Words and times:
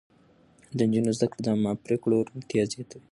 د 0.77 0.79
نجونو 0.89 1.11
زده 1.17 1.27
کړه 1.31 1.41
د 1.43 1.47
عامه 1.53 1.71
پرېکړو 1.83 2.25
روڼتيا 2.27 2.63
زياتوي. 2.71 3.05